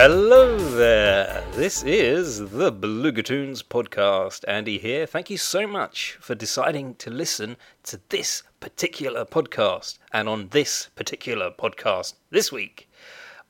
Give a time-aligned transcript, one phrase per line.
[0.00, 1.44] Hello there.
[1.54, 4.44] This is the Belugatoons podcast.
[4.46, 5.06] Andy here.
[5.06, 9.98] Thank you so much for deciding to listen to this particular podcast.
[10.12, 12.88] And on this particular podcast this week,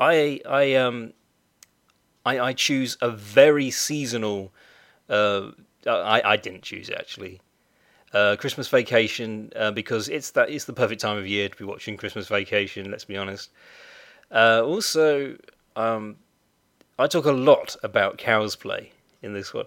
[0.01, 1.12] I I um
[2.25, 4.51] I, I choose a very seasonal.
[5.06, 5.51] Uh,
[5.87, 7.42] I I didn't choose it actually.
[8.15, 11.64] Uh, Christmas Vacation uh, because it's that it's the perfect time of year to be
[11.64, 12.91] watching Christmas Vacation.
[12.91, 13.51] Let's be honest.
[14.30, 15.36] Uh, also,
[15.77, 16.17] um,
[16.99, 18.89] I talk a lot about Cowsplay
[19.23, 19.67] in this one,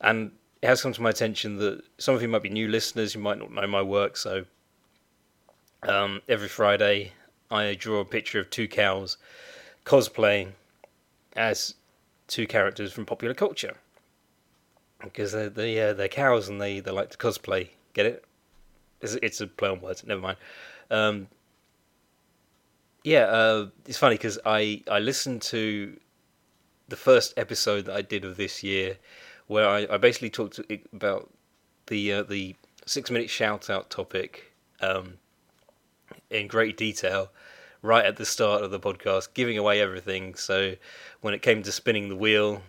[0.00, 3.14] and it has come to my attention that some of you might be new listeners,
[3.14, 4.16] you might not know my work.
[4.16, 4.44] So
[5.82, 7.12] um, every Friday,
[7.50, 9.16] I draw a picture of two cows
[9.84, 10.50] cosplaying
[11.36, 11.74] as
[12.26, 13.76] two characters from popular culture
[15.02, 17.68] because they're they, uh, they're cows and they, they like to cosplay.
[17.94, 18.24] Get it?
[19.00, 20.04] It's, it's a play on words.
[20.04, 20.38] Never mind.
[20.90, 21.28] Um,
[23.04, 25.96] yeah, uh, it's funny because I I listened to
[26.88, 28.98] the first episode that I did of this year,
[29.46, 30.60] where I, I basically talked
[30.92, 31.30] about
[31.86, 35.14] the uh, the six minute shout out topic um,
[36.30, 37.30] in great detail
[37.82, 40.34] right at the start of the podcast, giving away everything.
[40.34, 40.74] So
[41.20, 42.62] when it came to spinning the wheel,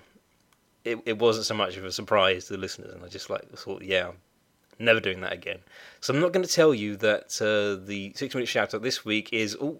[0.86, 3.50] it, it wasn't so much of a surprise to the listeners, and I just like
[3.58, 4.10] thought, yeah,
[4.80, 5.60] I'm never doing that again.
[6.02, 9.04] So I'm not going to tell you that uh, the six minute shout out this
[9.04, 9.80] week is oh,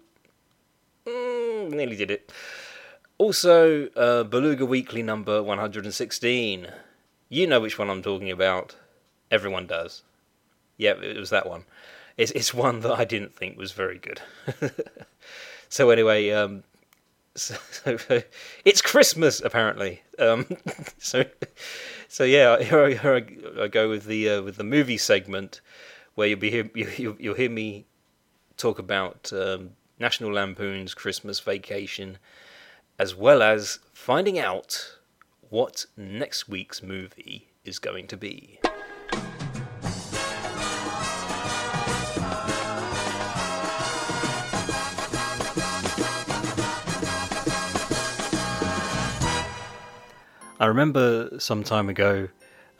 [1.06, 2.32] mm, nearly did it.
[3.18, 6.68] Also, uh, Beluga Weekly number 116.
[7.28, 8.76] You know which one I'm talking about.
[9.30, 10.02] Everyone does.
[10.76, 11.64] Yeah, it was that one.
[12.16, 14.20] It's it's one that I didn't think was very good.
[15.68, 16.62] so anyway, um,
[17.34, 18.22] so, so,
[18.64, 20.02] it's Christmas apparently.
[20.18, 20.46] Um,
[20.98, 21.24] so
[22.08, 23.14] so yeah, here I, here
[23.60, 25.60] I, go with the uh, with the movie segment
[26.14, 27.84] where you'll be hear, you, you'll hear me
[28.56, 32.18] talk about um, National Lampoon's Christmas Vacation,
[32.98, 34.96] as well as finding out
[35.50, 38.58] what next week's movie is going to be.
[50.60, 52.28] I remember some time ago,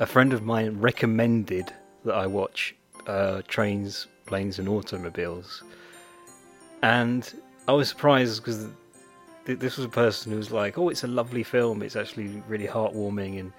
[0.01, 1.73] a friend of mine recommended
[2.05, 2.75] that I watch
[3.07, 5.63] uh, Trains, Planes, and Automobiles.
[6.83, 7.33] And
[7.69, 8.67] I was surprised because
[9.49, 11.83] th- this was a person who was like, "Oh, it's a lovely film.
[11.83, 13.53] It's actually really heartwarming." And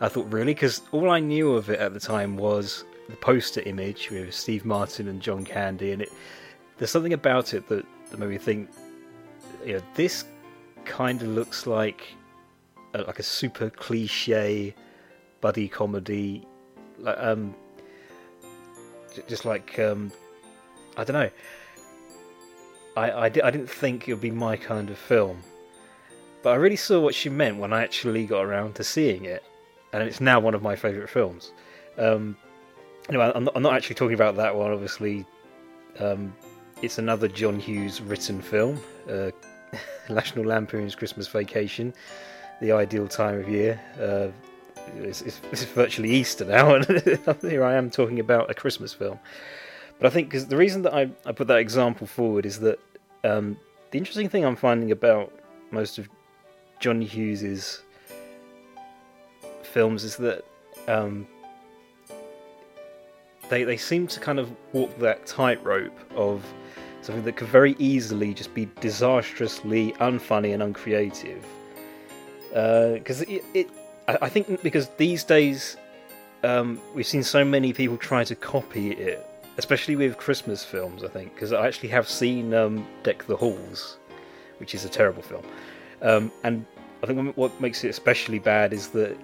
[0.00, 3.62] I thought, really, because all I knew of it at the time was the poster
[3.62, 6.12] image with Steve Martin and John Candy, and it
[6.78, 8.70] there's something about it that, that made me think,
[9.64, 10.24] you know, this
[10.86, 12.14] kind of looks like
[12.94, 14.74] a, like a super cliche
[15.42, 16.46] buddy comedy,
[16.98, 17.54] like, um,
[19.28, 20.10] just like um,
[20.96, 21.30] I don't know.
[22.96, 25.42] I, I, I didn't think it would be my kind of film,
[26.42, 29.44] but I really saw what she meant when I actually got around to seeing it,
[29.92, 31.52] and it's now one of my favourite films.
[31.98, 32.36] Um,
[33.08, 34.72] anyway, I'm not, I'm not actually talking about that one.
[34.72, 35.26] Obviously,
[35.98, 36.34] um,
[36.82, 39.30] it's another John Hughes written film, uh,
[40.08, 41.92] National Lampoon's Christmas Vacation,
[42.60, 43.80] the ideal time of year.
[44.00, 44.28] Uh,
[44.96, 46.86] it's, it's, it's virtually Easter now, and
[47.42, 49.18] here I am talking about a Christmas film.
[50.00, 52.80] But I think because the reason that I, I put that example forward is that
[53.22, 53.58] um,
[53.90, 55.30] the interesting thing I'm finding about
[55.70, 56.08] most of
[56.80, 57.82] John Hughes's
[59.62, 60.44] films is that
[60.88, 61.26] um,
[63.50, 66.44] they they seem to kind of walk that tightrope of
[67.02, 71.44] something that could very easily just be disastrously unfunny and uncreative.
[72.48, 73.68] Because it, it,
[74.08, 75.76] I I think because these days
[76.42, 79.26] um, we've seen so many people try to copy it,
[79.60, 81.04] especially with Christmas films.
[81.04, 83.98] I think because I actually have seen um, Deck the Halls,
[84.58, 85.44] which is a terrible film,
[86.02, 86.64] um, and
[87.02, 89.16] I think what makes it especially bad is that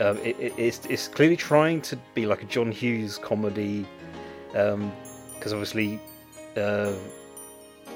[0.00, 3.86] um, it, it, it's, it's clearly trying to be like a John Hughes comedy,
[4.52, 6.00] because obviously
[6.56, 6.92] uh,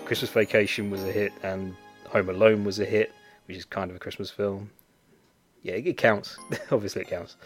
[0.05, 1.75] Christmas Vacation was a hit and
[2.09, 3.13] Home Alone was a hit,
[3.47, 4.71] which is kind of a Christmas film.
[5.63, 6.37] yeah, it counts.
[6.71, 7.37] Obviously, it counts.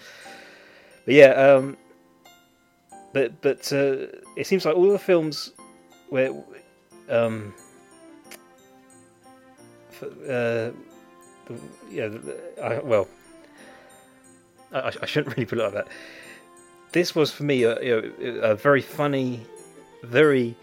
[1.04, 1.76] But yeah, um,
[3.12, 4.06] but but uh,
[4.36, 5.52] it seems like all the films
[6.08, 6.32] where
[7.08, 7.54] um,
[10.28, 10.70] uh,
[11.90, 12.08] yeah,
[12.62, 13.08] I, well,
[14.72, 15.88] I, I, shouldn't really put it like that.
[16.92, 17.74] This was for me a,
[18.42, 19.46] a very funny,
[20.02, 20.56] very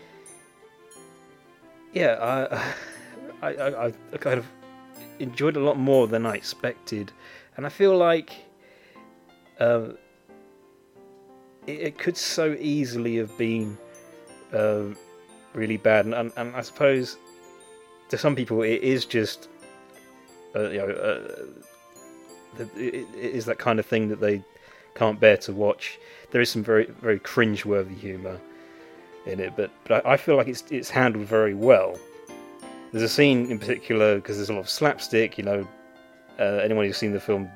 [1.93, 2.73] yeah,
[3.41, 4.45] I, I, I kind of
[5.19, 7.11] enjoyed a lot more than I expected,
[7.57, 8.33] and I feel like
[9.59, 9.97] um,
[11.67, 13.77] it, it, could so easily have been
[14.53, 14.83] uh,
[15.53, 17.17] really bad, and, and, and, I suppose
[18.09, 19.49] to some people it is just
[20.55, 24.43] uh, you know uh, it, it is that kind of thing that they
[24.95, 25.99] can't bear to watch.
[26.31, 28.39] There is some very very cringe-worthy humour
[29.25, 31.97] in it, but but I feel like it's it's handled very well.
[32.91, 35.37] There's a scene in particular because there's a lot of slapstick.
[35.37, 35.67] You know,
[36.39, 37.49] uh, anyone who's seen the film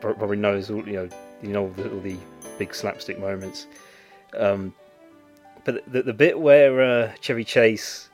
[0.00, 1.08] probably knows you know
[1.44, 2.16] you know all the, all the
[2.58, 3.66] big slapstick moments.
[4.36, 4.74] Um,
[5.64, 8.10] but the, the bit where uh, Chevy Chase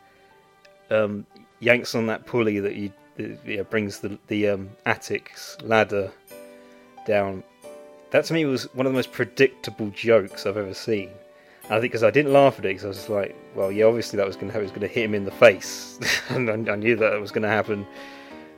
[0.91, 1.27] um,
[1.61, 6.11] yanks on that pulley that you know, brings the the um, attic's ladder
[7.07, 7.43] down,
[8.11, 11.11] that to me was one of the most predictable jokes I've ever seen.
[11.65, 13.85] I think because I didn't laugh at it because I was just like, well, yeah,
[13.85, 15.99] obviously that was going to was going to hit him in the face,
[16.29, 17.87] and I, I, knew that it was going to happen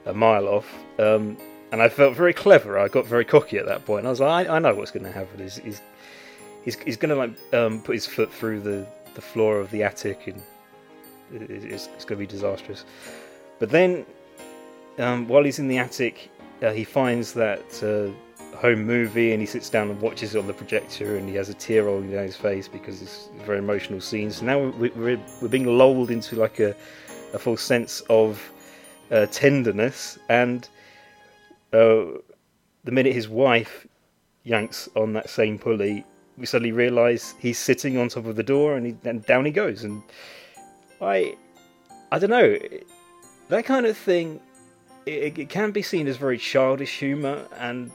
[0.07, 0.67] a mile off.
[0.99, 1.37] Um,
[1.73, 2.79] and I felt very clever.
[2.79, 4.01] I got very cocky at that point.
[4.01, 5.41] And I was like, I, I know what's going to happen.
[5.41, 5.81] He's he's
[6.65, 9.83] he's, he's going to like um, put his foot through the, the floor of the
[9.83, 10.41] attic, and
[11.33, 12.85] it's, it's going to be disastrous.
[13.59, 14.05] But then,
[14.99, 16.31] um, while he's in the attic,
[16.63, 17.83] uh, he finds that.
[17.83, 18.15] Uh,
[18.57, 21.49] home movie and he sits down and watches it on the projector and he has
[21.49, 24.31] a tear rolling down his face because it's a very emotional scene.
[24.31, 26.77] So now we're, we're, we're being lulled into like a,
[27.33, 28.53] a full sense of
[29.11, 30.69] uh, tenderness and
[31.73, 32.19] uh,
[32.85, 33.87] the minute his wife
[34.45, 36.05] yanks on that same pulley,
[36.37, 39.53] we suddenly realise he's sitting on top of the door and, he, and down he
[39.53, 39.85] goes.
[39.85, 40.03] And
[41.01, 41.37] I,
[42.11, 42.59] I don't know,
[43.49, 44.41] that kind of thing.
[45.05, 47.91] It, it can be seen as very childish humour, and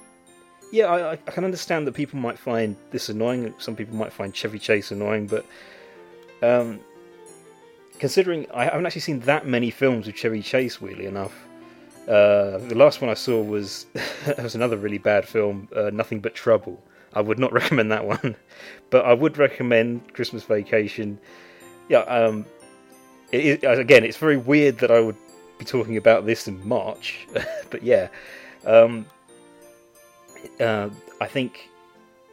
[0.71, 3.53] yeah, I, I, can understand that people might find this annoying.
[3.59, 5.45] Some people might find Chevy Chase annoying, but
[6.41, 6.81] um,
[7.99, 11.46] considering I haven't actually seen that many films with Chevy Chase, weirdly enough.
[12.07, 13.85] Uh, the last one I saw was
[14.37, 16.81] was another really bad film, uh, Nothing But Trouble.
[17.13, 18.35] I would not recommend that one,
[18.89, 21.19] but I would recommend Christmas Vacation.
[21.89, 22.45] Yeah, um,
[23.31, 25.17] it, it, again, it's very weird that I would
[25.57, 27.27] be talking about this in March,
[27.69, 28.07] but yeah.
[28.65, 29.05] Um,
[30.59, 30.89] uh,
[31.19, 31.69] I think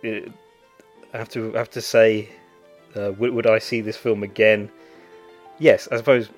[0.03, 0.31] it, uh,
[1.15, 2.29] I have to have to say,
[2.97, 4.71] uh, would, would, I see this film again?
[5.59, 6.29] Yes, I suppose.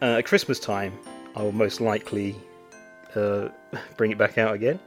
[0.00, 0.92] Uh, at Christmas time,
[1.38, 2.34] I will most likely
[3.14, 3.48] uh,
[3.96, 4.80] bring it back out again.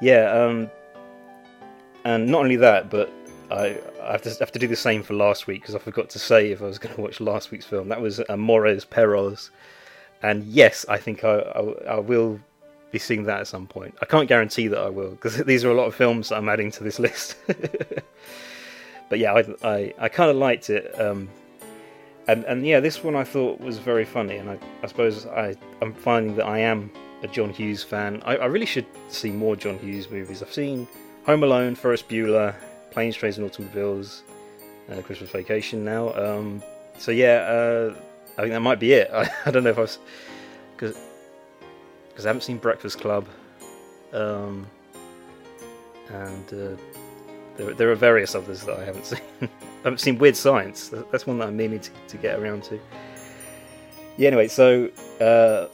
[0.00, 0.70] Yeah, um,
[2.04, 3.12] and not only that, but
[3.50, 6.08] I, I have to have to do the same for last week because I forgot
[6.10, 7.88] to say if I was going to watch last week's film.
[7.88, 9.50] That was Amores Perros,
[10.22, 12.40] and yes, I think I, I, I will
[12.90, 13.94] be seeing that at some point.
[14.00, 16.48] I can't guarantee that I will because these are a lot of films that I'm
[16.48, 17.36] adding to this list.
[19.10, 21.28] but yeah, I I, I kind of liked it, um,
[22.28, 25.56] and and yeah, this one I thought was very funny, and I, I suppose I
[25.80, 26.90] I'm finding that I am
[27.22, 28.22] a John Hughes fan.
[28.24, 30.42] I, I really should see more John Hughes movies.
[30.42, 30.86] I've seen
[31.26, 32.54] Home Alone, Ferris Bueller,
[32.90, 34.22] Planes, Trains and Automobiles,
[34.90, 36.14] uh, Christmas Vacation now.
[36.14, 36.62] Um,
[36.98, 37.94] so yeah, uh,
[38.38, 39.10] I think that might be it.
[39.14, 39.98] I, I don't know if I was
[40.76, 40.96] because
[42.08, 43.26] because I haven't seen Breakfast Club,
[44.12, 44.66] um,
[46.08, 46.99] and uh,
[47.60, 49.20] there, there, are various others that I haven't seen.
[49.42, 49.48] I
[49.84, 50.90] haven't seen Weird Science.
[51.10, 52.80] That's one that I'm meaning to, to get around to.
[54.16, 54.28] Yeah.
[54.28, 54.90] Anyway, so
[55.20, 55.66] uh,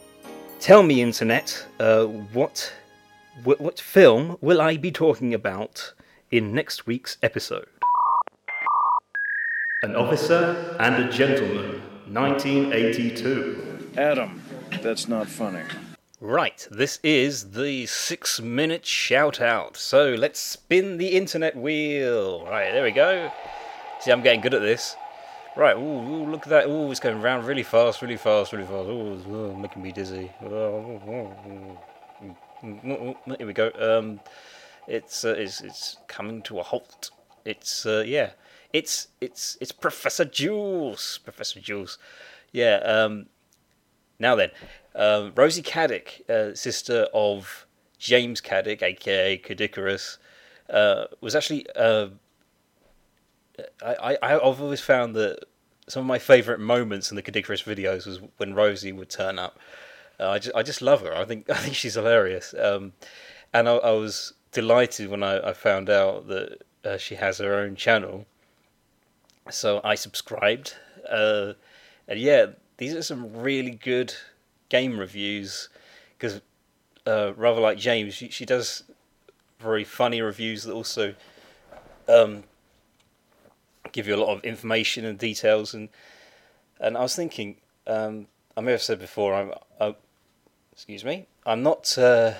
[0.61, 2.73] tell me, internet, uh, what,
[3.45, 5.93] what what film will I be talking about
[6.31, 7.69] in next week's episode?
[9.83, 13.93] An Officer and a Gentleman, 1982.
[13.97, 14.43] Adam,
[14.83, 15.63] that's not funny.
[16.21, 19.77] Right, this is the six minute shout out.
[19.77, 22.43] So let's spin the internet wheel.
[22.47, 23.31] Right, there we go.
[24.01, 24.97] See, I'm getting good at this.
[25.59, 26.69] Right, ooh, ooh look at that.
[26.69, 28.89] Ooh, it's going round really fast, really fast, really fast.
[28.89, 30.31] Ooh, it's oh, making me dizzy.
[30.41, 30.51] Here
[33.47, 33.71] we go.
[33.79, 34.21] Um,
[34.89, 37.11] it's, uh, it's it's coming to a halt.
[37.45, 38.31] It's uh, yeah,
[38.73, 41.19] it's it's it's Professor Jules.
[41.25, 41.99] Professor Jules.
[42.53, 42.77] Yeah.
[42.77, 43.27] Um,
[44.19, 44.51] now then,
[44.95, 47.67] um, Rosie Caddick, uh, sister of
[47.99, 50.19] James Caddick, aka Caddicarus,
[50.71, 51.67] uh, was actually.
[51.75, 52.09] Uh,
[53.83, 55.47] I, I, I've always found that
[55.89, 59.59] some of my favourite moments in the Caddicarus videos was when Rosie would turn up.
[60.19, 61.15] Uh, I just I just love her.
[61.15, 62.55] I think I think she's hilarious.
[62.59, 62.93] Um,
[63.53, 67.55] and I, I was delighted when I, I found out that uh, she has her
[67.55, 68.27] own channel.
[69.51, 70.75] So I subscribed.
[71.09, 71.53] Uh,
[72.09, 72.47] and yeah,
[72.79, 74.15] these are some really good
[74.69, 75.69] game reviews
[76.19, 76.41] because
[77.07, 78.83] uh, rather like James, she, she does
[79.61, 81.15] very funny reviews that also
[82.09, 82.45] um,
[83.93, 85.75] give you a lot of information and details.
[85.75, 85.89] And
[86.81, 87.57] and I was thinking,
[87.87, 89.95] um, I may have said before, I'm, I,
[90.73, 92.35] excuse me, I'm not uh,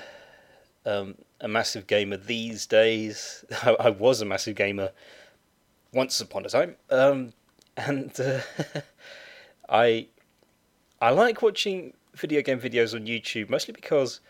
[0.85, 3.45] um, a massive gamer these days.
[3.63, 4.91] I, I, was a massive gamer
[5.93, 7.33] once upon a time, um,
[7.79, 8.41] and uh,
[9.71, 10.09] I
[11.01, 14.21] I like watching video game videos on YouTube mostly because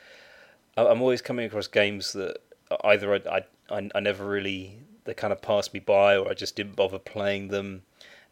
[0.76, 2.38] I'm always coming across games that
[2.85, 6.56] either I, I, I never really they kind of passed me by or I just
[6.56, 7.82] didn't bother playing them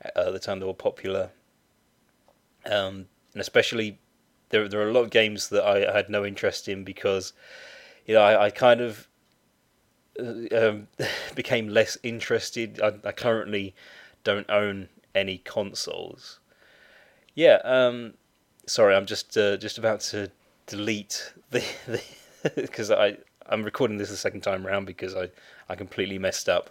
[0.03, 1.31] at the time they were popular.
[2.67, 3.99] Um, and especially
[4.51, 7.33] there there are a lot of games that I, I had no interest in because
[8.07, 9.09] you know I, I kind of
[10.19, 10.89] uh, um,
[11.35, 12.81] became less interested.
[12.81, 13.75] I, I, currently
[14.23, 16.41] don't own any consoles.
[17.35, 18.15] Yeah, um,
[18.67, 20.31] sorry, I'm just uh, just about to
[20.67, 21.65] delete the
[22.55, 25.31] because I I'm recording this the second time around because I
[25.69, 26.71] I completely messed up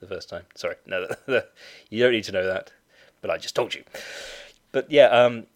[0.00, 0.44] the first time.
[0.54, 1.06] Sorry, no,
[1.90, 2.72] you don't need to know that,
[3.20, 3.84] but I just told you.
[4.72, 5.46] But yeah, um,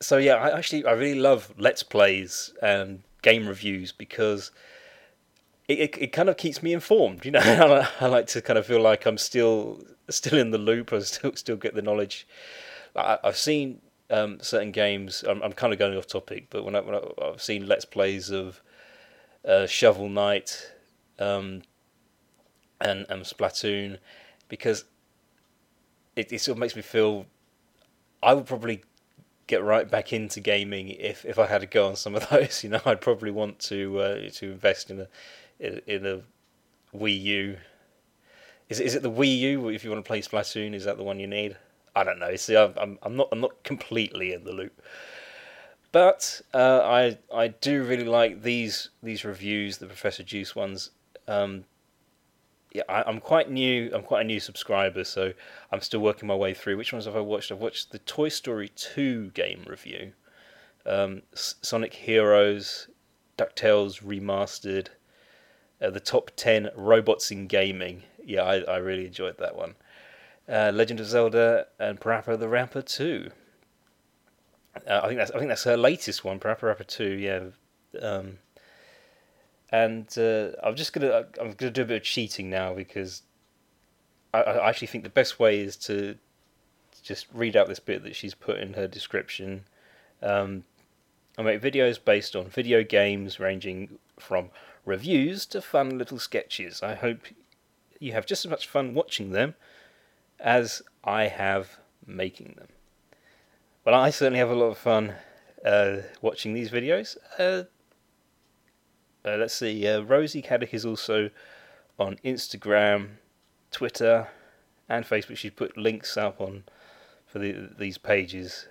[0.00, 4.50] so yeah, I actually I really love let's plays and game reviews because
[5.68, 7.24] it, it, it kind of keeps me informed.
[7.24, 10.92] You know, I, like to kind of feel like I'm still still in the loop.
[10.92, 12.26] I still still get the knowledge.
[12.94, 13.80] I, have seen
[14.12, 15.24] um, certain games.
[15.26, 17.86] I'm, I'm, kind of going off topic, but when, I, when I, have seen let's
[17.86, 18.60] plays of
[19.44, 20.70] uh, Shovel Knight
[21.18, 21.62] um,
[22.80, 23.98] and Splatoon,
[24.48, 24.84] because
[26.14, 27.26] it, it sort of makes me feel
[28.22, 28.82] I would probably
[29.46, 32.62] get right back into gaming if, if I had to go on some of those.
[32.62, 35.08] You know, I'd probably want to uh, to invest in a
[35.92, 36.20] in a
[36.94, 37.56] Wii U.
[38.68, 40.74] Is is it the Wii U if you want to play Splatoon?
[40.74, 41.56] Is that the one you need?
[41.94, 42.34] I don't know.
[42.36, 44.80] See, I'm I'm not I'm not completely in the loop,
[45.90, 50.90] but uh, I I do really like these these reviews, the Professor Juice ones.
[51.28, 51.64] Um,
[52.72, 53.90] yeah, I, am quite new.
[53.92, 55.32] I'm quite a new subscriber, so
[55.70, 56.78] I'm still working my way through.
[56.78, 57.52] Which ones have I watched?
[57.52, 60.12] I've watched the Toy Story 2 game review,
[60.86, 62.88] um, Sonic Heroes,
[63.36, 64.88] DuckTales Remastered,
[65.82, 68.04] uh, the top 10 robots in gaming.
[68.24, 69.74] Yeah, I, I really enjoyed that one.
[70.48, 73.30] Uh, Legend of Zelda and Parappa the Rapper 2.
[74.86, 77.04] Uh, I think that's I think that's her latest one, Parappa Rapper 2.
[77.04, 77.40] Yeah.
[78.00, 78.38] Um,
[79.70, 83.22] and uh, I'm just gonna I'm gonna do a bit of cheating now because
[84.34, 86.16] I, I actually think the best way is to
[87.02, 89.64] just read out this bit that she's put in her description.
[90.22, 90.64] Um,
[91.38, 94.50] I make videos based on video games ranging from
[94.84, 96.82] reviews to fun little sketches.
[96.82, 97.20] I hope
[97.98, 99.54] you have just as much fun watching them
[100.42, 102.68] as I have making them.
[103.84, 105.14] Well, I certainly have a lot of fun
[105.64, 107.16] uh, watching these videos.
[107.38, 107.64] Uh,
[109.24, 109.86] uh, let's see.
[109.86, 111.30] Uh, Rosie Caddick is also
[111.98, 113.08] on Instagram,
[113.70, 114.28] Twitter,
[114.88, 115.36] and Facebook.
[115.36, 116.64] She's put links up on
[117.26, 118.66] for the, these pages.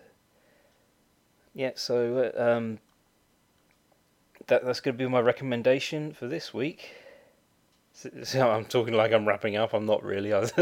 [1.54, 2.80] Yeah, so uh, um,
[4.48, 6.92] that that's going to be my recommendation for this week.
[8.24, 9.74] So I'm talking like I'm wrapping up.
[9.74, 10.30] I'm not really.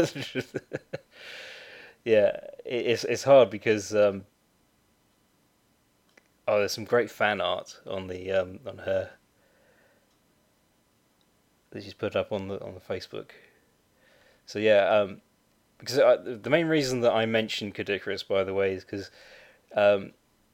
[2.04, 4.24] yeah, it's it's hard because um,
[6.46, 9.10] oh, there's some great fan art on the um, on her
[11.70, 13.30] that she's put up on the on the Facebook.
[14.46, 15.20] So yeah, um,
[15.78, 19.10] because I, the main reason that I mentioned Caddicarus, by the way, is because
[19.74, 20.12] um,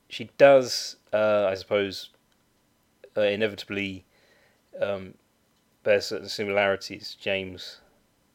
[0.09, 2.11] she does, uh, I suppose,
[3.16, 4.04] uh, inevitably
[4.80, 5.14] um,
[5.86, 7.16] bear certain similarities.
[7.18, 7.78] James,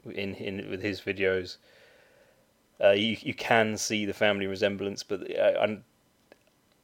[0.06, 1.58] in in with his videos,
[2.82, 5.84] uh, you you can see the family resemblance, but uh, and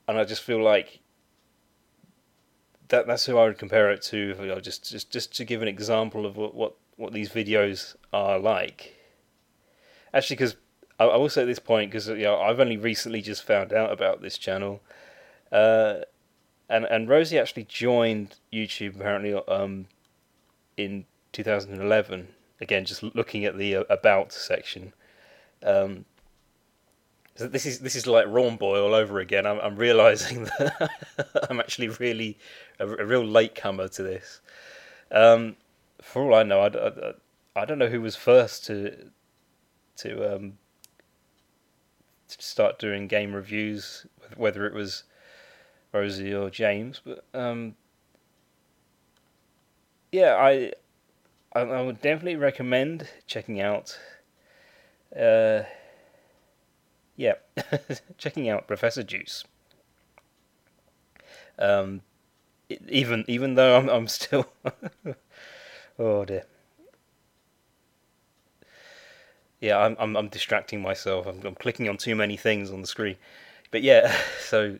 [0.07, 0.99] and I just feel like
[2.89, 4.35] that that's who I would compare it to.
[4.39, 7.95] You know, just just just to give an example of what what, what these videos
[8.11, 8.93] are like.
[10.13, 10.57] Actually, because
[10.99, 13.71] I, I will say at this point because you know I've only recently just found
[13.71, 14.81] out about this channel,
[15.49, 15.99] uh,
[16.67, 19.87] and and Rosie actually joined YouTube apparently um,
[20.77, 22.27] in 2011.
[22.61, 24.93] Again, just looking at the uh, about section.
[25.63, 26.05] Um,
[27.35, 29.45] this is this is like Rawn Boy all over again.
[29.45, 30.89] I'm, I'm realizing that
[31.49, 32.37] I'm actually really
[32.79, 34.41] a, a, real latecomer to this.
[35.11, 35.55] Um,
[36.01, 37.13] for all I know, I, I,
[37.61, 39.11] I, don't know who was first to
[39.97, 40.57] to um,
[42.27, 44.07] to start doing game reviews.
[44.35, 45.03] Whether it was
[45.93, 47.75] Rosie or James, but um,
[50.11, 50.73] yeah, I,
[51.53, 53.97] I, would definitely recommend checking out.
[55.15, 55.63] Uh,
[57.15, 57.33] yeah,
[58.17, 59.43] checking out Professor Juice.
[61.59, 62.01] Um,
[62.69, 64.45] even even though I'm I'm still
[65.99, 66.43] oh dear.
[69.59, 71.25] Yeah, I'm I'm I'm distracting myself.
[71.25, 73.15] I'm I'm clicking on too many things on the screen.
[73.71, 74.77] But yeah, so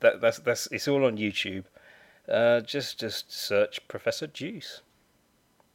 [0.00, 1.64] that that's that's it's all on YouTube.
[2.30, 4.82] Uh, just just search Professor Juice.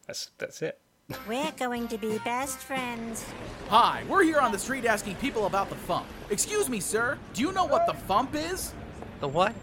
[0.07, 0.79] That's that's it.
[1.27, 3.25] We're going to be best friends.
[3.69, 6.05] Hi, we're here on the street asking people about the Fump.
[6.29, 8.73] Excuse me, sir, do you know what the Fump is?
[9.19, 9.53] The what?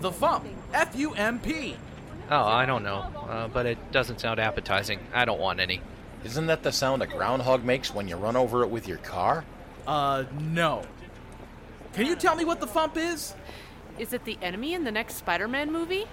[0.00, 0.44] The Fump.
[0.72, 1.76] F U M P.
[2.30, 2.98] Oh, I don't know,
[3.28, 5.00] uh, but it doesn't sound appetizing.
[5.12, 5.80] I don't want any.
[6.24, 9.44] Isn't that the sound a groundhog makes when you run over it with your car?
[9.86, 10.82] Uh, no.
[11.92, 13.34] Can you tell me what the Fump is?
[13.98, 16.06] Is it the enemy in the next Spider Man movie?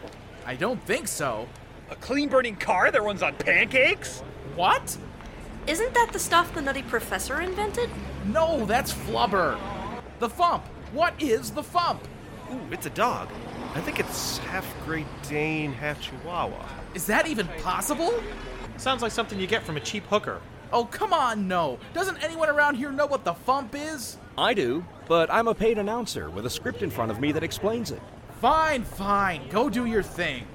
[0.46, 1.48] I don't think so.
[1.90, 4.20] A clean burning car that runs on pancakes?
[4.56, 4.98] What?
[5.68, 7.90] Isn't that the stuff the Nutty Professor invented?
[8.26, 9.58] No, that's Flubber.
[10.20, 10.64] The Fump.
[10.92, 12.00] What is the Fump?
[12.52, 13.30] Ooh, it's a dog.
[13.74, 16.68] I think it's half Great Dane, half Chihuahua.
[16.94, 18.14] Is that even possible?
[18.78, 20.42] Sounds like something you get from a cheap hooker.
[20.74, 21.80] Oh, come on, no.
[21.94, 24.18] Doesn't anyone around here know what the Fump is?
[24.38, 27.44] I do, but I'm a paid announcer with a script in front of me that
[27.44, 28.02] explains it.
[28.44, 29.48] Fine, fine.
[29.48, 30.46] Go do your thing.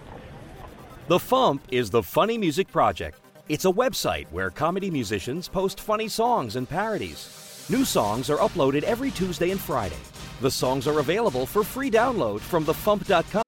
[1.06, 3.18] The Fump is the Funny Music Project.
[3.48, 7.64] It's a website where comedy musicians post funny songs and parodies.
[7.70, 9.96] New songs are uploaded every Tuesday and Friday.
[10.42, 13.42] The songs are available for free download from thefump.com.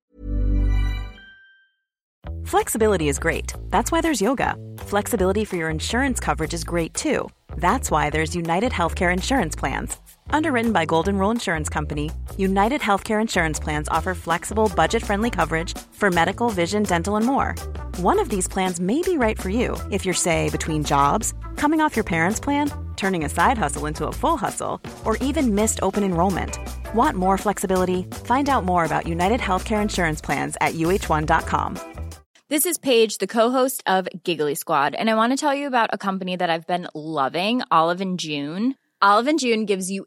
[2.46, 3.52] Flexibility is great.
[3.68, 4.56] That's why there's yoga.
[4.78, 7.28] Flexibility for your insurance coverage is great too.
[7.58, 9.98] That's why there's United Healthcare Insurance Plans.
[10.32, 15.76] Underwritten by Golden Rule Insurance Company, United Healthcare Insurance Plans offer flexible, budget friendly coverage
[15.92, 17.54] for medical, vision, dental, and more.
[17.96, 21.80] One of these plans may be right for you if you're, say, between jobs, coming
[21.80, 25.80] off your parents' plan, turning a side hustle into a full hustle, or even missed
[25.82, 26.58] open enrollment.
[26.94, 28.04] Want more flexibility?
[28.24, 31.78] Find out more about United Healthcare Insurance Plans at uh1.com.
[32.48, 35.90] This is Paige, the co-host of Giggly Squad, and I want to tell you about
[35.92, 38.76] a company that I've been loving, Olive and June.
[39.02, 40.06] Olive and June gives you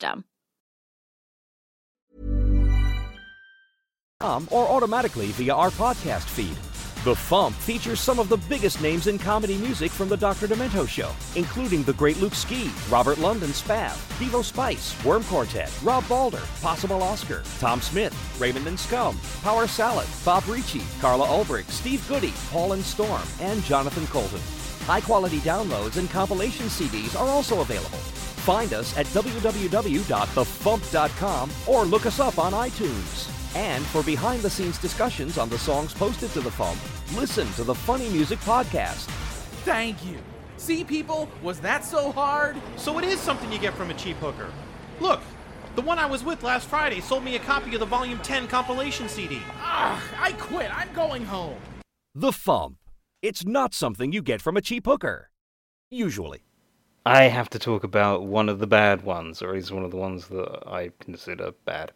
[4.21, 6.55] Um, or automatically via our podcast feed.
[7.03, 10.47] The Fump features some of the biggest names in comedy music from the Dr.
[10.47, 16.07] Demento Show, including the great Luke Ski, Robert London Spav, Devo Spice, Worm Quartet, Rob
[16.07, 22.07] Balder, Possible Oscar, Tom Smith, Raymond and Scum, Power Salad, Bob Ricci, Carla Ulbrich, Steve
[22.07, 24.41] Goodie, Paul and Storm, and Jonathan Coulton.
[24.85, 27.97] High quality downloads and compilation CDs are also available.
[28.41, 33.55] Find us at www.thefump.com or look us up on iTunes.
[33.55, 36.79] And for behind the scenes discussions on the songs posted to the Fump,
[37.17, 39.05] listen to the Funny Music Podcast.
[39.63, 40.17] Thank you.
[40.57, 42.57] See, people, was that so hard?
[42.77, 44.51] So it is something you get from a cheap hooker.
[44.99, 45.21] Look,
[45.75, 48.47] the one I was with last Friday sold me a copy of the Volume 10
[48.47, 49.39] compilation CD.
[49.61, 50.75] Ugh, I quit.
[50.75, 51.57] I'm going home.
[52.15, 52.77] The Fump.
[53.21, 55.29] It's not something you get from a cheap hooker.
[55.91, 56.41] Usually.
[57.05, 59.97] I have to talk about one of the bad ones, or least one of the
[59.97, 61.91] ones that I consider bad.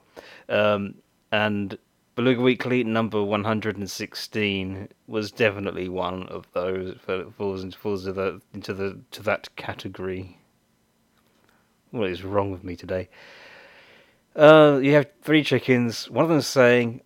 [0.49, 0.95] Um,
[1.31, 1.77] and
[2.15, 8.41] Beluga Weekly number 116 was definitely one of those that falls into falls into the,
[8.53, 10.39] into the to that category.
[11.91, 13.09] What is wrong with me today?
[14.35, 16.09] Uh, you have three chickens.
[16.09, 17.01] One of them is saying,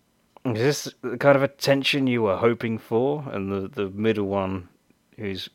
[0.46, 4.68] "Is this the kind of attention you were hoping for?" And the the middle one,
[5.16, 5.50] who's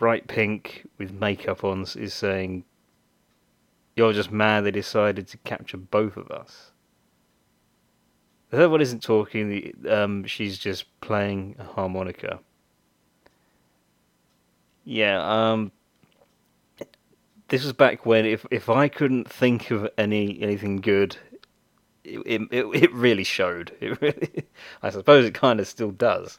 [0.00, 2.64] bright pink with makeup on, is saying,
[3.94, 6.72] "You're just mad they decided to capture both of us."
[8.48, 9.74] The third one isn't talking.
[9.88, 12.40] Um, she's just playing a harmonica.
[14.84, 15.20] Yeah.
[15.22, 15.70] Um.
[17.48, 21.18] This was back when if if I couldn't think of any anything good,
[22.04, 23.76] it it, it really showed.
[23.82, 24.46] It really,
[24.82, 26.38] I suppose it kind of still does.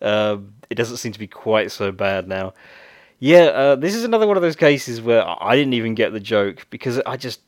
[0.00, 2.52] Um, it doesn't seem to be quite so bad now.
[3.18, 6.20] Yeah, uh, this is another one of those cases where I didn't even get the
[6.20, 7.40] joke because I just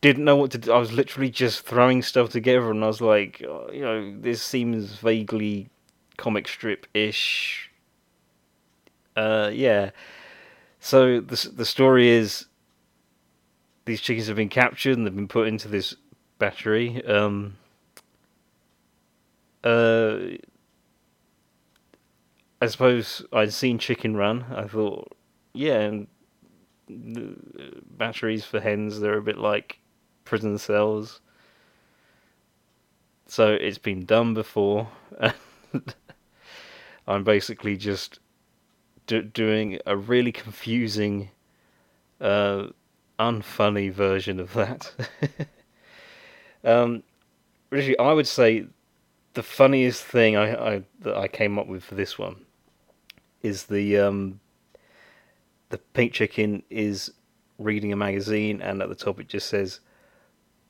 [0.00, 0.72] didn't know what to do.
[0.72, 4.42] I was literally just throwing stuff together, and I was like, oh, you know, this
[4.42, 5.70] seems vaguely
[6.16, 7.70] comic strip ish.
[9.16, 9.90] Uh, yeah.
[10.78, 12.46] So the the story is
[13.84, 15.94] these chickens have been captured and they've been put into this
[16.38, 17.04] battery.
[17.04, 17.56] Um,
[19.64, 20.18] uh,
[22.60, 24.44] I suppose I'd seen Chicken Run.
[24.54, 25.16] I thought,
[25.54, 26.00] yeah,
[26.88, 29.78] batteries for hens, they're a bit like
[30.24, 31.20] prison cells.
[33.26, 34.88] So it's been done before.
[37.06, 38.18] I'm basically just
[39.06, 41.30] do- doing a really confusing,
[42.20, 42.66] uh,
[43.18, 44.92] unfunny version of that.
[46.64, 47.04] um,
[47.70, 48.66] really, I would say
[49.34, 52.44] the funniest thing I, I that I came up with for this one
[53.42, 54.40] is the um,
[55.70, 57.12] the pink chicken is
[57.58, 59.80] reading a magazine, and at the top it just says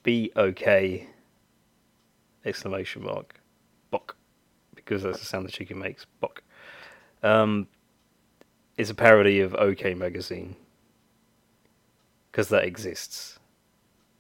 [0.02, 1.08] "Be okay!"
[2.44, 3.40] exclamation mark,
[3.90, 4.16] bok,
[4.74, 6.42] because that's the sound the chicken makes, bok.
[7.22, 7.68] Um,
[8.76, 10.56] it's a parody of OK magazine
[12.30, 13.38] because that exists.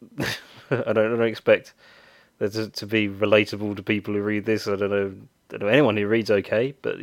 [0.18, 1.72] I don't, I don't expect
[2.38, 4.66] that to, to be relatable to people who read this.
[4.66, 5.14] I don't know,
[5.52, 6.98] I don't know anyone who reads OK, but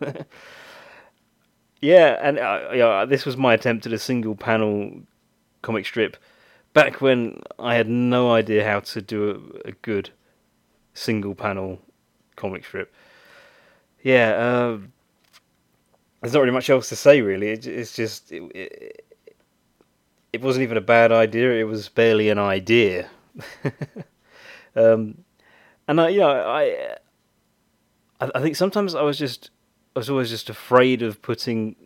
[1.80, 5.02] yeah, and uh, yeah, this was my attempt at a single panel
[5.62, 6.16] comic strip
[6.72, 10.10] back when I had no idea how to do a, a good
[10.94, 11.80] single panel
[12.36, 12.92] comic strip.
[14.02, 14.78] Yeah, uh,
[16.20, 17.20] there's not really much else to say.
[17.20, 19.04] Really, it, it's just it, it,
[20.32, 21.52] it, wasn't even a bad idea.
[21.52, 23.08] It was barely an idea.
[24.76, 25.24] um,
[25.88, 26.96] and I, you know, I,
[28.20, 29.50] I think sometimes I was just
[29.94, 31.76] I was always just afraid of putting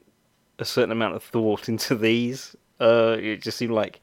[0.59, 2.57] a certain amount of thought into these.
[2.81, 4.01] Uh, it just seemed like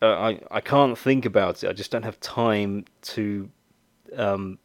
[0.00, 1.68] uh, I I can't think about it.
[1.68, 3.50] I just don't have time to
[4.16, 4.58] um,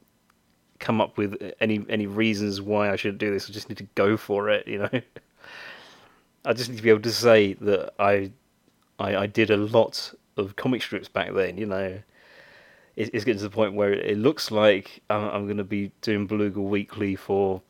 [0.79, 3.49] come up with any any reasons why I should do this.
[3.49, 4.67] I just need to go for it.
[4.67, 4.89] You know,
[6.45, 8.31] I just need to be able to say that I
[8.99, 11.57] I, I did a lot of comic strips back then.
[11.57, 12.01] You know,
[12.95, 15.91] it, it's getting to the point where it, looks like I'm, I'm going to be
[16.01, 17.61] doing Beluga Weekly for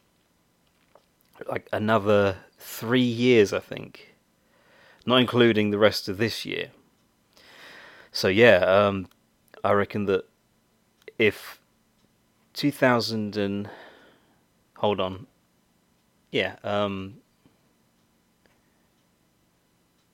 [1.48, 4.16] like another three years, I think,
[5.06, 6.72] not including the rest of this year.
[8.12, 9.08] So yeah, um,
[9.64, 10.26] I reckon that
[11.18, 11.60] if
[12.54, 13.70] 2000 and
[14.78, 15.28] hold on,
[16.32, 17.18] yeah, um,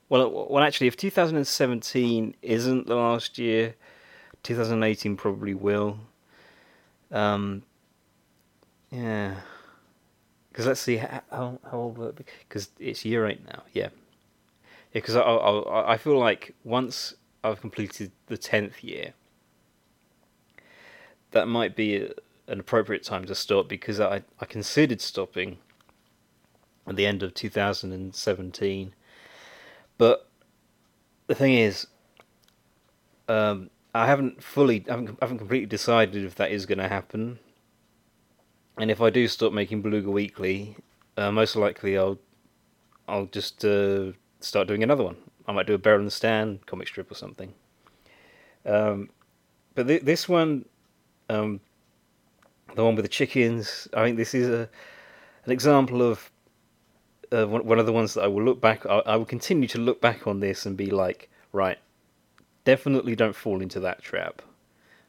[0.08, 3.76] well, well, actually, if 2017 isn't the last year,
[4.44, 6.00] 2018 probably will.
[7.12, 7.64] Um,
[8.92, 9.36] yeah.
[10.56, 12.24] Because let's see how how, old will it be?
[12.48, 13.64] Because it's year eight now.
[13.74, 13.84] Yeah.
[13.84, 13.90] Yeah.
[14.94, 17.14] Because I, I I feel like once
[17.44, 19.16] I've completed the tenth year,
[21.32, 22.10] that might be
[22.48, 25.58] an appropriate time to stop because I I considered stopping
[26.88, 28.94] at the end of 2017,
[29.98, 30.30] but
[31.28, 31.88] the thing is,
[33.28, 36.88] um, I haven't fully, I haven't, I haven't completely decided if that is going to
[36.88, 37.40] happen.
[38.78, 40.76] And if I do stop making Beluga Weekly,
[41.18, 42.20] uh, most likely I'll
[43.08, 45.18] I'll just uh, start doing another one.
[45.48, 47.54] I might do a on the Stand comic strip or something.
[48.66, 49.10] Um,
[49.76, 50.66] but th- this one,
[51.30, 51.62] um,
[52.76, 54.70] the one with the chickens, I think this is a
[55.46, 56.32] an example of
[57.32, 58.86] uh, one of the ones that I will look back.
[58.86, 61.78] I, I will continue to look back on this and be like, right,
[62.66, 64.42] definitely don't fall into that trap.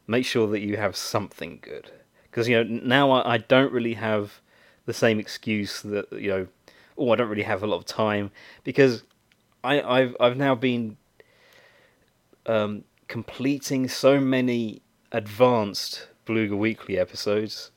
[0.05, 1.91] Make sure that you have something good
[2.37, 4.41] because you know now I, I don't really have
[4.85, 6.47] the same excuse that you know
[6.95, 8.29] oh I don't really have a lot of time
[8.63, 9.01] because
[9.63, 10.97] I I've I've now been
[12.45, 17.71] um, completing so many advanced Beluga Weekly episodes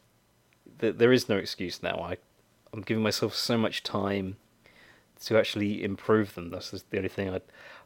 [0.81, 1.99] that there is no excuse now.
[1.99, 2.19] I
[2.75, 4.37] I'm giving myself so much time
[5.25, 6.51] to actually improve them.
[6.51, 7.41] That's the only thing I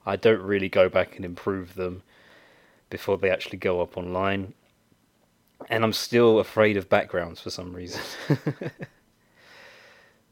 [0.04, 2.02] I don't really go back and improve them
[2.90, 4.54] before they actually go up online
[5.68, 8.00] and I'm still afraid of backgrounds for some reason.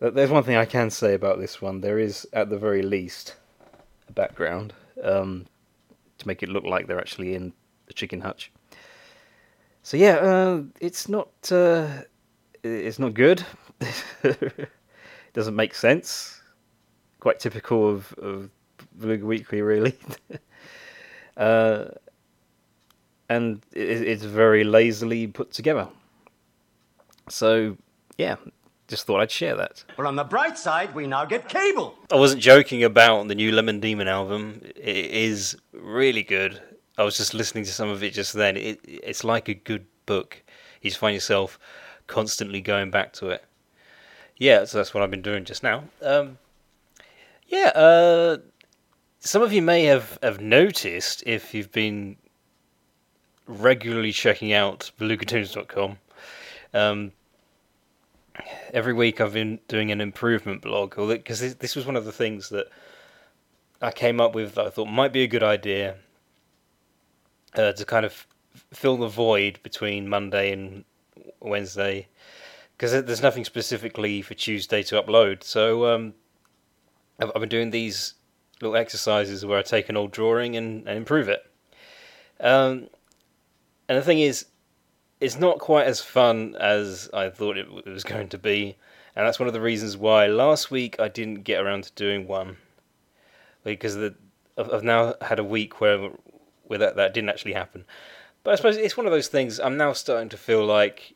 [0.01, 1.81] There's one thing I can say about this one.
[1.81, 3.37] There is, at the very least,
[4.09, 5.47] a background um,
[6.19, 7.53] to make it look like they're actually in
[7.87, 8.51] the chicken hutch.
[9.85, 11.89] So yeah, uh, it's not uh,
[12.63, 13.45] it's not good.
[14.23, 14.69] it
[15.33, 16.41] doesn't make sense.
[17.21, 18.51] Quite typical of of
[19.01, 19.97] Weekly, really.
[21.37, 21.85] uh,
[23.37, 25.89] and it's very lazily put together.
[27.29, 27.77] So,
[28.19, 28.37] yeah,
[28.89, 29.85] just thought I'd share that.
[29.97, 31.95] Well, on the bright side, we now get cable.
[32.11, 34.61] I wasn't joking about the new Lemon Demon album.
[34.77, 36.61] It is really good.
[36.99, 38.57] I was just listening to some of it just then.
[38.57, 40.43] It, it's like a good book.
[40.83, 41.59] You just find yourself
[42.07, 43.45] constantly going back to it.
[44.37, 45.85] Yeah, so that's what I've been doing just now.
[46.03, 46.39] Um,
[47.47, 48.39] yeah, uh,
[49.21, 52.17] some of you may have, have noticed if you've been
[53.47, 55.99] regularly checking out belugatoons.com.
[56.75, 57.13] Um,
[58.73, 62.13] every week I've been doing an improvement blog because this, this was one of the
[62.13, 62.69] things that
[63.81, 65.97] I came up with that I thought might be a good idea
[67.55, 68.27] uh, to kind of
[68.73, 70.85] fill the void between Monday and
[71.41, 72.09] Wednesday
[72.77, 75.43] because there's nothing specifically for Tuesday to upload.
[75.43, 76.15] So um,
[77.21, 78.15] I've, I've, been doing these
[78.61, 81.45] little exercises where I take an old drawing and, and improve it.
[82.41, 82.89] Um,
[83.93, 84.47] and the thing is,
[85.21, 88.75] it's not quite as fun as I thought it was going to be,
[89.15, 92.27] and that's one of the reasons why last week I didn't get around to doing
[92.27, 92.57] one
[93.65, 94.15] because the,
[94.57, 96.09] I've now had a week where
[96.65, 97.85] where that, that didn't actually happen.
[98.45, 99.61] But I suppose it's one of those things.
[99.61, 101.15] I'm now starting to feel like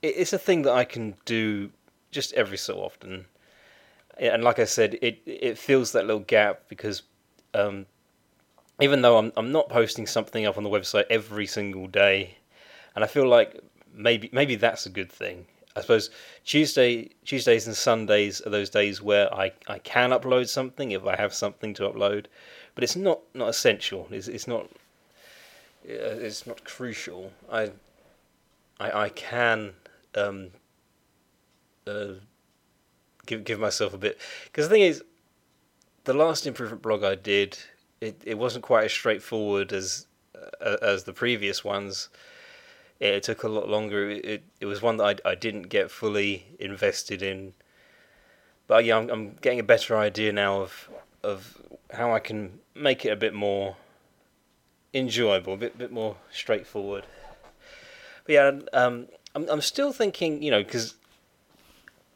[0.00, 1.70] it's a thing that I can do
[2.12, 3.26] just every so often,
[4.16, 7.02] and like I said, it it fills that little gap because
[7.52, 7.86] um,
[8.80, 12.36] even though I'm I'm not posting something up on the website every single day,
[12.94, 13.60] and I feel like
[13.94, 15.46] maybe maybe that's a good thing.
[15.76, 16.10] I suppose
[16.44, 21.16] Tuesday Tuesdays and Sundays are those days where I, I can upload something if I
[21.16, 22.26] have something to upload,
[22.74, 24.08] but it's not not essential.
[24.10, 24.68] It's it's not
[25.84, 27.32] it's not crucial.
[27.50, 27.70] I
[28.78, 29.74] I I can
[30.14, 30.50] um
[31.86, 32.14] uh,
[33.26, 35.04] give give myself a bit because the thing is
[36.04, 37.58] the last improvement blog I did
[38.00, 40.06] it, it wasn't quite as straightforward as
[40.60, 42.08] uh, as the previous ones.
[42.98, 44.10] It, it took a lot longer.
[44.10, 47.54] It, it, it was one that I, I didn't get fully invested in.
[48.66, 50.88] But yeah, I'm, I'm getting a better idea now of
[51.22, 51.58] of
[51.92, 53.76] how I can make it a bit more
[54.94, 57.04] enjoyable, a bit bit more straightforward.
[58.24, 60.94] But yeah, um, I'm I'm still thinking, you know, because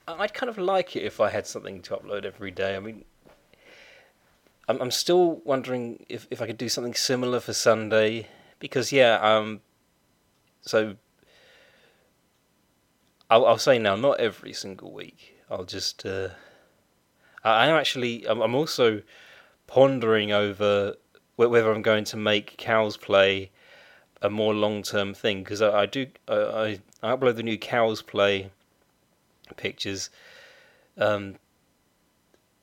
[0.07, 2.77] I'd kind of like it if I had something to upload every day.
[2.77, 3.05] I mean,
[4.69, 9.19] I'm I'm still wondering if, if I could do something similar for Sunday because yeah,
[9.21, 9.61] um,
[10.63, 10.97] so
[13.31, 15.37] I'll I'll say now, not every single week.
[15.51, 16.31] I'll just uh,
[17.43, 19.03] I am actually I'm, I'm also
[19.67, 20.95] pondering over
[21.37, 23.51] whether I'm going to make Cowsplay
[24.23, 28.51] a more long term thing because I, I, do I, I upload the new Cowsplay
[29.57, 30.11] pictures
[30.97, 31.37] um,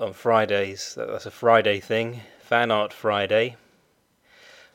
[0.01, 0.95] on Fridays.
[0.97, 2.21] That's a Friday thing.
[2.41, 3.55] Fan art Friday.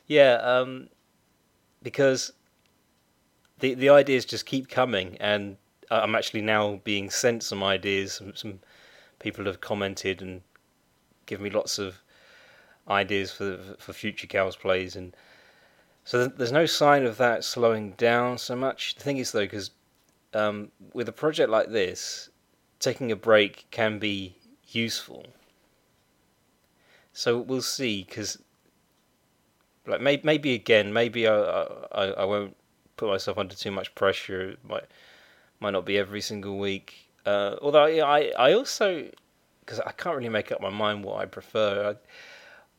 [0.07, 0.87] Yeah, um,
[1.83, 2.31] because
[3.59, 5.57] the the ideas just keep coming, and
[5.91, 8.13] I'm actually now being sent some ideas.
[8.13, 8.59] Some, some
[9.19, 10.41] people have commented and
[11.25, 12.01] given me lots of
[12.87, 15.15] ideas for for future Cowsplays, and
[16.05, 18.95] so there's no sign of that slowing down so much.
[18.95, 19.71] The thing is though, because
[20.33, 22.29] um, with a project like this,
[22.79, 24.36] taking a break can be
[24.69, 25.25] useful.
[27.13, 28.37] So we'll see, because
[29.85, 31.35] like maybe, maybe again, maybe I,
[31.91, 32.55] I I won't
[32.97, 34.51] put myself under too much pressure.
[34.51, 34.85] It might
[35.59, 37.09] might not be every single week.
[37.25, 39.09] Uh, although I I also
[39.61, 41.95] because I can't really make up my mind what I prefer.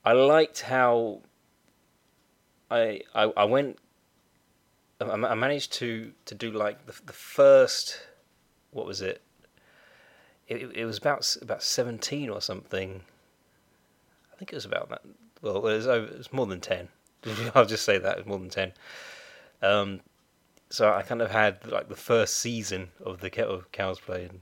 [0.05, 1.23] I I liked how
[2.71, 3.79] I I, I went.
[5.01, 8.01] I, managed to, to do like the, the first,
[8.73, 9.23] what was it?
[10.49, 13.03] It, it was about about seventeen or something.
[14.33, 15.03] I think it was about that.
[15.43, 16.89] Well, it was, over, it was more than ten.
[17.55, 18.73] I'll just say that it was more than ten.
[19.63, 20.01] Um,
[20.71, 24.41] so I kind of had like the first season of the of Cowsplay, and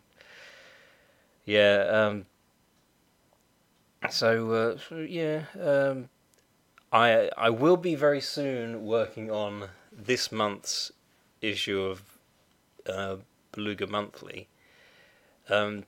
[1.44, 1.84] yeah.
[1.90, 2.26] Um,
[4.10, 6.08] so, uh, so yeah, um,
[6.92, 10.92] I I will be very soon working on this month's
[11.40, 12.02] issue of
[12.86, 13.16] uh,
[13.52, 14.48] Beluga Monthly.
[15.48, 15.84] Um,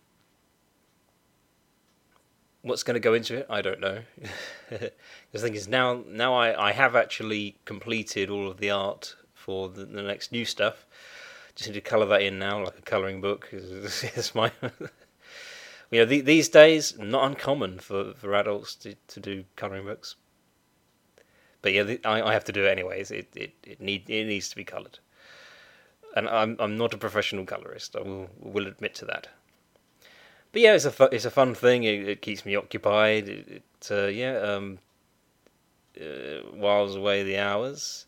[2.69, 4.01] what's going to go into it, I don't know.
[4.71, 9.69] the thing is, now now I, I have actually completed all of the art for
[9.69, 10.87] the, the next new stuff.
[11.55, 13.49] Just need to colour that in now, like a colouring book.
[13.53, 14.53] it's my.
[15.91, 20.15] you know, the, these days, not uncommon for, for adults to, to do colouring books.
[21.63, 23.11] But yeah, the, I, I have to do it anyways.
[23.11, 25.01] It it it need it needs to be coloured,
[26.15, 27.97] and I'm I'm not a professional colourist.
[27.97, 29.29] I will will admit to that
[30.53, 31.85] but yeah, it's a fu- it's a fun thing.
[31.85, 33.29] It, it keeps me occupied.
[33.29, 34.79] It, it uh, yeah, um,
[36.01, 38.07] uh, whiles away the hours.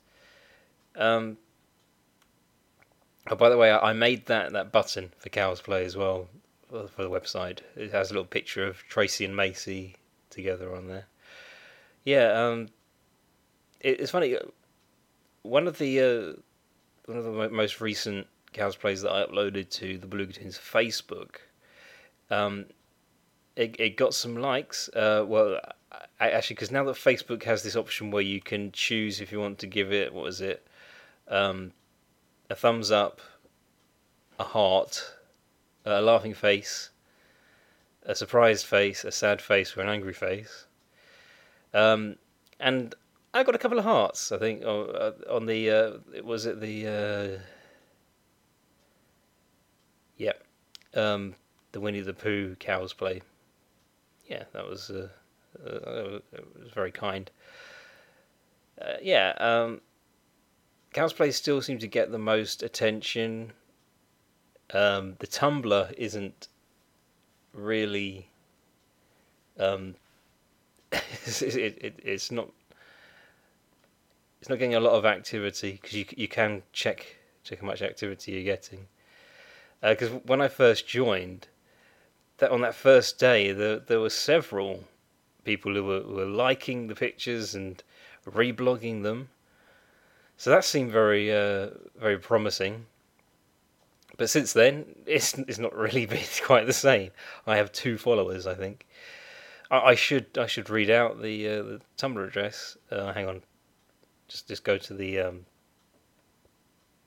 [0.97, 1.39] Um,
[3.29, 6.29] Oh, by the way, I I made that, that button for Cowsplay as well
[6.69, 7.61] for the website.
[7.77, 9.97] It has a little picture of Tracy and Macy
[10.31, 11.07] together on there.
[12.05, 12.69] Yeah, um,
[13.81, 14.37] it, it's funny.
[14.37, 14.41] uh,
[15.43, 16.33] One of the uh,
[17.07, 21.37] one of the most recent Cowsplays that I uploaded to the Blue Tunes Facebook,
[22.31, 22.67] um,
[23.57, 24.89] it, it got some likes.
[24.91, 25.61] Uh, well,
[26.21, 29.41] I, actually, because now that Facebook has this option where you can choose if you
[29.41, 30.67] want to give it, what is it,
[31.29, 31.73] um,
[32.49, 33.21] a thumbs up,
[34.39, 35.15] a heart,
[35.85, 36.91] a laughing face,
[38.05, 40.67] a surprised face, a sad face, or an angry face.
[41.73, 42.17] Um,
[42.59, 42.95] and
[43.33, 44.33] I got a couple of hearts.
[44.33, 47.43] I think uh, on the uh, was it the uh,
[50.17, 50.43] yep
[50.95, 51.35] um,
[51.73, 53.23] the Winnie the Pooh Cowsplay.
[54.27, 55.09] Yeah, that was uh,
[55.65, 57.31] uh, it was very kind.
[58.81, 59.81] Uh, yeah, um,
[60.95, 63.53] Cowsplay still seem to get the most attention.
[64.73, 66.49] Um, the Tumblr isn't
[67.53, 68.31] really.
[69.59, 69.97] Um,
[70.93, 72.49] it, it, it, it's not
[74.41, 77.83] it's not getting a lot of activity because you you can check check how much
[77.83, 78.87] activity you're getting.
[79.83, 81.49] Because when I first joined,
[82.41, 84.85] that on that first day there there were several
[85.45, 87.83] people who were, who were liking the pictures and
[88.27, 89.31] reblogging them.
[90.37, 92.85] So that seemed very uh, very promising.
[94.17, 97.11] But since then, it's it's not really been quite the same.
[97.47, 98.87] I have two followers, I think.
[99.71, 102.77] I, I should I should read out the uh, the Tumblr address.
[102.91, 103.43] Uh, hang on,
[104.29, 105.47] just just go to the um,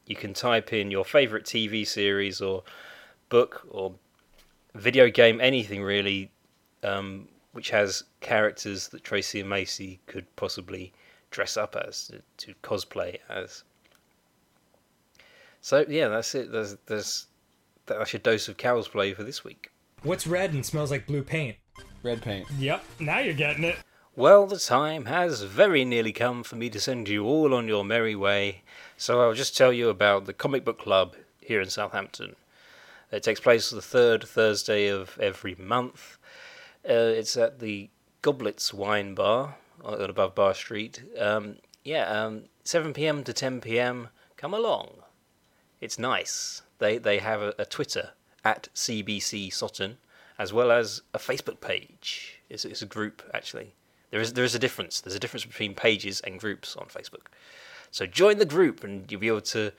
[0.05, 2.63] you can type in your favorite tv series or
[3.29, 3.93] book or
[4.75, 6.31] video game anything really
[6.83, 10.91] um, which has characters that tracy and macy could possibly
[11.31, 13.63] dress up as to, to cosplay as
[15.63, 16.51] so yeah, that's it.
[16.51, 17.27] There's there's
[17.86, 19.71] that's your dose of Cowsplay for this week.
[20.03, 21.55] What's red and smells like blue paint?
[22.03, 22.45] Red paint.
[22.59, 23.77] Yep, now you're getting it.
[24.15, 27.84] Well, the time has very nearly come for me to send you all on your
[27.84, 28.62] merry way,
[28.95, 32.36] so I'll just tell you about the Comic Book Club here in Southampton.
[33.12, 36.19] It takes place the third Thursday of every month.
[36.88, 37.89] Uh, it's at the
[38.21, 41.02] Goblets Wine Bar on above Bar Street.
[41.17, 43.23] Um, yeah, um, 7 p.m.
[43.23, 44.10] to 10 p.m.
[44.38, 44.89] Come along.
[45.82, 46.62] It's nice.
[46.78, 48.12] They they have a, a Twitter
[48.45, 49.97] at CBC Sutton,
[50.38, 52.41] as well as a Facebook page.
[52.47, 53.73] It's, it's a group actually.
[54.13, 55.02] There is there is a difference.
[55.02, 57.32] There's a difference between pages and groups on Facebook.
[57.89, 59.71] So join the group and you'll be able to.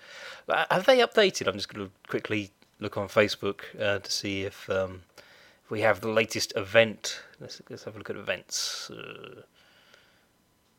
[0.49, 1.47] uh, Have they updated?
[1.47, 5.03] I'm just going to quickly look on Facebook uh, to see if um,
[5.65, 7.23] if we have the latest event.
[7.39, 8.91] Let's let's have a look at events.
[8.91, 9.43] Uh,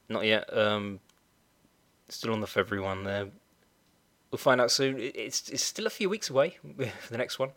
[0.09, 0.51] not yet.
[0.55, 0.99] Um,
[2.09, 3.27] still on the February one there.
[4.31, 4.97] We'll find out soon.
[4.99, 6.57] It's it's still a few weeks away
[6.99, 7.51] for the next one.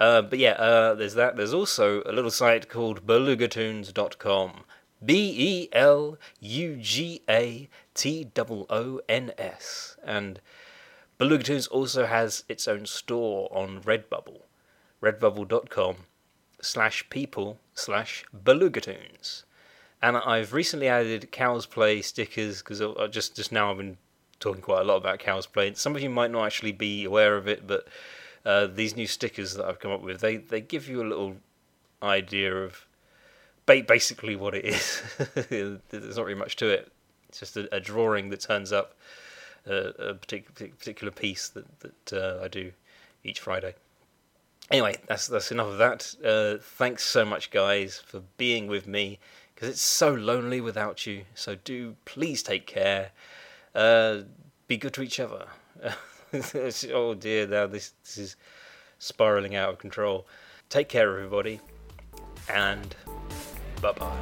[0.00, 1.36] Uh, but yeah, uh, there's that.
[1.36, 4.64] There's also a little site called belugatoons.com.
[5.04, 9.96] B E L U G A T O O N S.
[10.04, 10.40] And
[11.18, 14.42] Belugatoons also has its own store on Redbubble.
[15.02, 15.96] Redbubble.com
[16.60, 19.44] slash people slash Belugatoons.
[20.02, 23.96] And I've recently added Cowsplay stickers because just just now I've been
[24.40, 25.76] talking quite a lot about Cowsplay.
[25.76, 27.88] Some of you might not actually be aware of it, but
[28.44, 31.36] uh, these new stickers that I've come up with, they, they give you a little
[32.02, 32.86] idea of
[33.66, 35.02] basically what it is.
[35.48, 36.92] There's not really much to it.
[37.28, 38.94] It's just a, a drawing that turns up
[39.68, 42.72] uh, a partic- particular piece that that uh, I do
[43.22, 43.74] each Friday.
[44.70, 46.14] Anyway, that's that's enough of that.
[46.24, 49.18] Uh, thanks so much, guys, for being with me
[49.54, 51.24] because it's so lonely without you.
[51.34, 53.10] So do please take care.
[53.74, 54.22] Uh,
[54.66, 55.46] be good to each other.
[56.92, 58.36] oh dear, now this this is
[58.98, 60.26] spiraling out of control.
[60.70, 61.60] Take care, everybody,
[62.48, 62.96] and
[63.84, 64.14] bye bye.